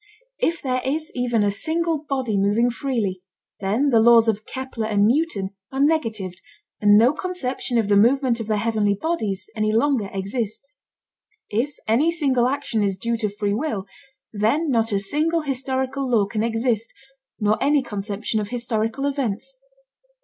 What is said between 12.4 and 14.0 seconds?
action is due to free will,